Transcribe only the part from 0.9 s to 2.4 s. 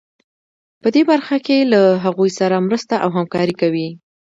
دې برخه کې له هغوی